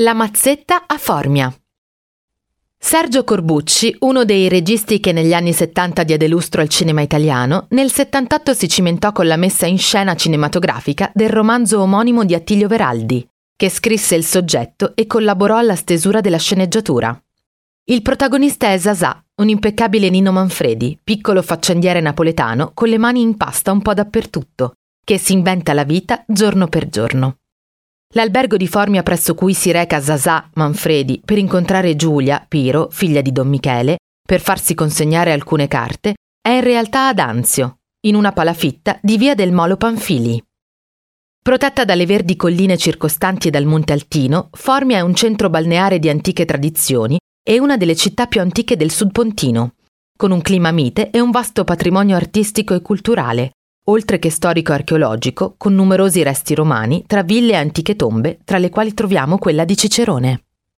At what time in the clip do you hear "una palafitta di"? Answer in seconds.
38.14-39.18